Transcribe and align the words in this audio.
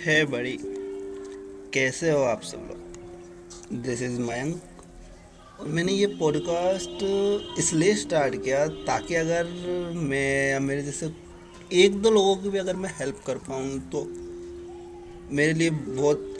है 0.00 0.24
बड़ी। 0.24 0.58
कैसे 1.74 2.10
हो 2.10 2.22
आप 2.22 2.42
सब 2.42 2.56
लोग? 2.56 3.82
दिस 3.82 4.02
इज़ 4.02 4.20
मयंक 4.20 4.62
और 5.60 5.68
मैंने 5.68 5.92
ये 5.92 6.06
पॉडकास्ट 6.06 6.98
इसलिए 7.58 7.94
स्टार्ट 7.94 8.44
किया 8.44 8.66
ताकि 8.66 9.14
अगर 9.14 9.44
मैं 9.94 10.60
मेरे 10.60 10.82
जैसे 10.82 11.10
एक 11.72 12.02
दो 12.02 12.10
लोगों 12.10 12.36
की 12.36 12.48
भी 12.48 12.58
अगर 12.58 12.76
मैं 12.76 12.90
हेल्प 12.98 13.22
कर 13.26 13.36
पाऊँ 13.36 13.80
तो 13.80 14.04
मेरे 15.34 15.52
लिए 15.52 15.70
बहुत 15.70 16.36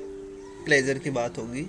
प्लेजर 0.65 0.98
की 0.98 1.11
बात 1.11 1.38
होगी। 1.38 1.66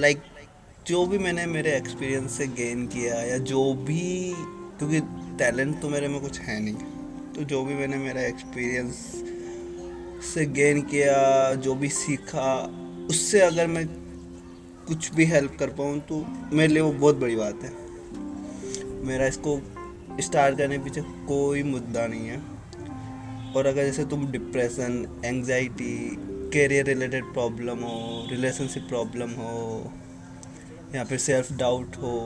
लाइक 0.00 0.16
uh, 0.16 0.22
like, 0.22 0.88
जो 0.88 1.06
भी 1.06 1.18
मैंने 1.18 1.46
मेरे 1.46 1.76
एक्सपीरियंस 1.76 2.32
से 2.32 2.46
गेन 2.46 2.86
किया 2.86 3.14
या 3.14 3.38
जो 3.38 3.74
भी 3.74 4.34
क्योंकि 4.78 5.00
टैलेंट 5.38 5.82
तो 5.82 5.88
मेरे 5.88 6.08
में 6.08 6.20
कुछ 6.20 6.38
है 6.38 6.60
नहीं 6.60 6.74
तो 7.32 7.44
जो 7.44 7.64
भी 7.64 7.74
मैंने 7.74 7.96
मेरा 7.96 8.22
एक्सपीरियंस 8.22 9.24
से 10.34 10.44
गेन 10.46 10.80
किया, 10.82 11.54
जो 11.56 11.74
भी 11.74 11.88
सीखा, 11.90 12.54
उससे 13.10 13.40
अगर 13.40 13.66
मैं 13.66 13.86
कुछ 14.86 15.12
भी 15.14 15.24
हेल्प 15.26 15.56
कर 15.58 15.70
पाऊँ 15.72 15.98
तो 16.00 16.24
मेरे 16.52 16.72
लिए 16.72 16.82
वो 16.82 16.92
बहुत 16.92 17.16
बड़ी 17.16 17.36
बात 17.36 17.62
है। 17.64 17.72
मेरा 19.04 19.26
इसको 19.26 19.60
स्टार्ट 20.20 20.58
करने 20.58 20.78
पीछे 20.78 21.00
कोई 21.28 21.62
मुद्दा 21.62 22.06
नहीं 22.06 22.28
है। 22.28 22.42
और 23.52 23.66
अगर 23.66 23.84
जैसे 23.84 24.04
तुम 24.04 24.26
depression 24.32 25.22
anxiety 25.24 25.96
career 26.52 26.86
related 26.86 27.32
problem 27.32 27.84
हो 27.84 28.26
रिलेशनशिप 28.30 28.82
प्रॉब्लम 28.88 29.30
हो, 29.32 29.92
या 30.94 31.04
फिर 31.04 31.18
सेल्फ 31.18 31.52
डाउट 31.52 31.96
हो 31.96 32.18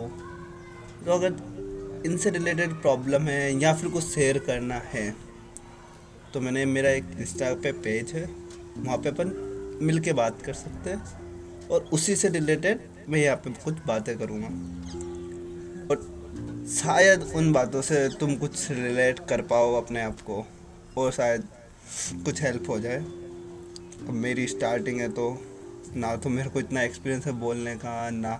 तो 1.04 1.12
अगर 1.12 2.02
इनसे 2.06 2.30
रिलेटेड 2.30 2.72
प्रॉब्लम 2.82 3.22
है 3.22 3.60
या 3.60 3.72
फिर 3.74 3.90
कुछ 3.90 4.04
शेयर 4.04 4.38
करना 4.46 4.80
है 4.92 5.08
तो 6.34 6.40
मैंने, 6.40 6.64
मेरा 6.66 6.90
एक 6.90 7.04
इंस्टा 7.18 7.52
पे 7.54 7.72
पेज 7.74 8.12
है, 8.12 8.24
वहाँ 8.78 8.98
पे 8.98 9.08
अपन 9.08 9.78
मिल 9.82 10.00
के 10.00 10.12
बात 10.12 10.42
कर 10.42 10.54
सकते 10.54 10.90
हैं। 10.90 11.68
और 11.68 11.88
उसी 11.92 12.16
से 12.16 12.28
रिलेटेड 12.28 12.80
मैं 13.08 13.18
यहाँ 13.18 13.36
पे 13.36 13.50
कुछ 13.64 13.74
बातें 13.86 14.16
करूँगा। 14.18 14.48
और 15.86 15.96
शायद 16.70 17.22
उन 17.36 17.52
बातों 17.52 17.82
से 17.82 18.08
तुम 18.20 18.34
कुछ 18.36 18.70
रिलेट 18.70 19.18
कर 19.28 19.42
पाओ 19.42 19.74
अपने 19.74 20.02
आप 20.02 20.20
को, 20.20 20.44
और 20.98 21.12
शायद 21.12 21.44
कुछ 22.24 22.42
हेल्प 22.42 22.68
हो 22.68 22.78
जाए। 22.80 22.98
अब 22.98 24.10
मेरी 24.14 24.46
स्टार्टिंग 24.46 25.00
है 25.00 25.08
तो 25.08 25.30
ना 25.96 26.14
तो 26.16 26.28
मेरे 26.28 26.50
को 26.50 26.60
इतना 26.60 26.82
एक्सपीरियंस 26.82 27.26
है 27.26 27.32
बोलने 27.32 27.74
का, 27.76 28.10
ना 28.10 28.36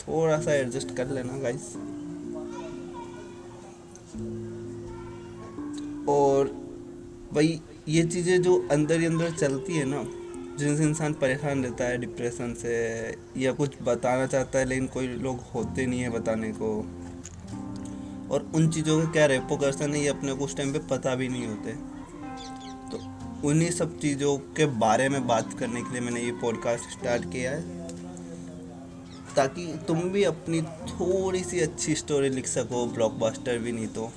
थोड़ा 0.00 0.40
सा 0.40 0.54
एडजस्ट 0.54 0.96
कर 0.96 1.06
लेना 1.08 1.38
गाइस 1.38 1.74
और 6.08 6.61
भाई, 7.32 7.60
ये 7.88 8.02
चीज़ें 8.02 8.42
जो 8.42 8.68
अंदर 8.70 9.00
ही 9.00 9.06
अंदर 9.06 9.30
चलती 9.30 9.76
है 9.76 9.84
ना, 9.84 10.04
जिनसे 10.58 10.82
इंसान 10.82 11.12
परेशान 11.12 11.64
रहता 11.64 11.84
है 11.84 11.98
डिप्रेशन 11.98 12.54
से, 12.54 12.72
या 13.36 13.52
कुछ 13.52 13.70
बताना 13.82 14.26
चाहता 14.26 14.58
है, 14.58 14.64
लेकिन 14.64 14.86
कोई 14.86 15.06
लोग 15.06 15.40
होते 15.54 15.86
नहीं 15.86 16.00
है 16.00 16.10
बताने 16.10 16.52
को। 16.52 16.76
और 18.30 18.52
उन 18.54 18.68
चीज़ों 18.68 19.02
का 19.02 19.10
क्या 19.10 19.26
रेपो 19.26 19.56
है, 19.82 20.00
ये 20.00 20.08
अपने 20.08 20.32
को 20.32 20.44
उस 20.44 20.56
टाइम 20.56 20.72
पे 20.72 20.78
पता 20.78 21.14
भी 21.14 21.28
नहीं 21.28 21.46
होते। 21.46 21.72
तो 22.90 23.00
उन्हीं 23.48 23.70
सब 23.70 23.98
चीज़ों 23.98 24.36
के 24.38 24.66
बारे 24.66 25.08
में 25.08 25.26
बात 25.26 25.52
करने 25.52 25.82
के 25.82 25.92
लिए 25.92 26.00
मैंने 26.00 26.20
ये 26.20 26.32
पॉडकास्ट 26.32 26.98
स्टार्ट 26.98 27.24
किया 27.32 27.50
है, 27.50 27.60
ताकि 29.36 29.66
तुम 29.88 30.00
भी 30.00 30.24
अपनी 30.24 30.62
थोड़ी 30.62 31.44
सी 31.44 31.60
अच्छी 31.60 31.94
स्टोरी 31.94 32.28
लिख 32.28 32.46
सको 32.46 32.86
ब्लॉकबस्टर 32.86 33.58
भी 33.58 33.72
नहीं 33.72 33.86
तो। 33.86 34.12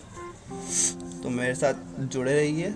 तो 1.23 1.29
मेरे 1.29 1.55
साथ 1.55 1.73
जुड़े 1.99 2.33
रहिए। 2.33 2.73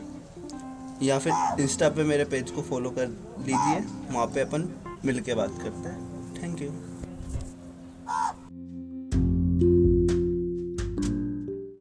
या 1.03 1.19
फिर 1.19 1.33
इंस्टा 1.59 1.89
पे 1.89 2.03
मेरे 2.03 2.25
पेज 2.25 2.51
को 2.51 2.61
फॉलो 2.61 2.89
कर 2.89 3.07
लीजिए। 3.39 3.79
वहाँ 4.11 4.27
पे 4.27 4.41
अपन 4.41 4.69
मिल 5.05 5.19
के 5.19 5.33
बात 5.33 5.59
करते 5.61 5.89
हैं। 5.89 6.33
Thank 6.43 6.61
you 6.61 6.69